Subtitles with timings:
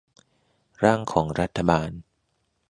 [0.83, 1.89] ร่างของรัฐบาล